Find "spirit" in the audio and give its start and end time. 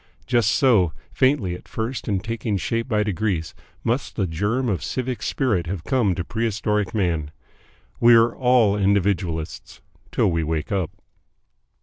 5.21-5.67